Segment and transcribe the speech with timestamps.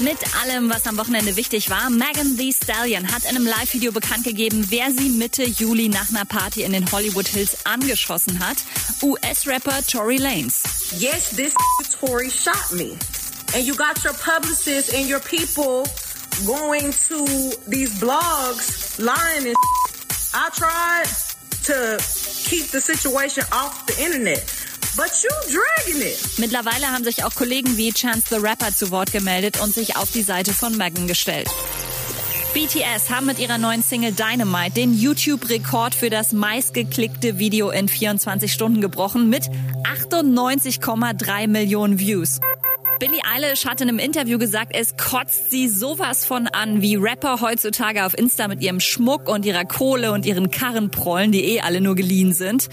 [0.00, 4.24] Mit allem, was am Wochenende wichtig war, Megan Thee Stallion hat in einem Live-Video bekannt
[4.24, 8.58] gegeben, wer sie Mitte Juli nach einer Party in den Hollywood Hills angeschossen hat.
[9.02, 10.62] US-Rapper Tory Lanez.
[10.98, 11.54] Yes, this
[12.00, 12.96] Tory shot me.
[13.54, 15.84] And you got your publicists and your people
[16.46, 17.24] going to
[17.68, 19.56] these blogs lying and
[20.34, 21.06] I tried
[21.64, 21.98] to
[22.48, 24.63] keep the situation off the internet.
[24.96, 26.38] But you dragging it.
[26.38, 30.12] Mittlerweile haben sich auch Kollegen wie Chance the Rapper zu Wort gemeldet und sich auf
[30.12, 31.48] die Seite von Megan gestellt.
[32.52, 38.52] BTS haben mit ihrer neuen Single Dynamite den YouTube-Rekord für das meistgeklickte Video in 24
[38.52, 39.50] Stunden gebrochen mit
[39.82, 42.38] 98,3 Millionen Views.
[43.06, 47.42] Billie Eilish hat in einem Interview gesagt, es kotzt sie sowas von an, wie Rapper
[47.42, 51.60] heutzutage auf Insta mit ihrem Schmuck und ihrer Kohle und ihren Karren prollen, die eh
[51.60, 52.70] alle nur geliehen sind.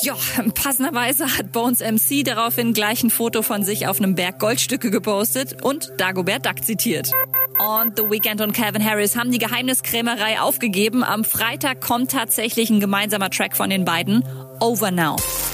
[0.00, 0.14] Ja,
[0.54, 5.60] passenderweise hat Bones MC daraufhin gleich ein Foto von sich auf einem Berg Goldstücke gepostet
[5.64, 7.10] und Dagobert Duck zitiert.
[7.58, 11.02] Und The Weeknd und Calvin Harris haben die Geheimniskrämerei aufgegeben.
[11.02, 14.22] Am Freitag kommt tatsächlich ein gemeinsamer Track von den beiden,
[14.60, 15.16] Over Now.